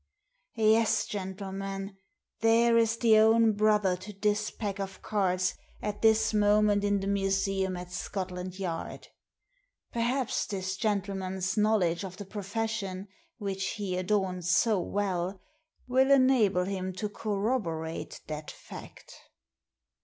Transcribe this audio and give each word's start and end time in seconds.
Yes, 0.55 1.05
gentlemen, 1.05 1.95
there 2.39 2.75
is 2.75 2.97
the 2.97 3.19
own 3.19 3.53
brother 3.53 3.95
to 3.97 4.11
this 4.13 4.49
pack 4.49 4.79
of 4.79 5.03
cards 5.03 5.53
at 5.79 6.01
this 6.01 6.33
moment 6.33 6.83
in 6.83 7.01
the 7.01 7.05
museum 7.05 7.77
at 7.77 7.91
Scotland 7.91 8.57
Yard. 8.57 9.09
Perhaps 9.91 10.47
this 10.47 10.75
gentle 10.75 11.13
Digitized 11.13 11.19
by 11.19 11.21
VjOOQIC 11.21 11.21
A 11.21 11.21
PACK 11.21 11.21
OF 11.21 11.21
CARDS 11.21 11.53
Ji 11.53 11.55
man's 11.55 11.57
knowledge 11.61 12.03
of 12.03 12.17
the 12.17 12.25
profession 12.25 13.07
which 13.37 13.65
he 13.77 13.95
adorns 13.95 14.49
so 14.49 14.79
well 14.79 15.39
will 15.87 16.09
enable 16.09 16.63
him 16.63 16.93
to 16.93 17.07
corroborate 17.07 18.21
that 18.25 18.49
fact.' 18.49 19.13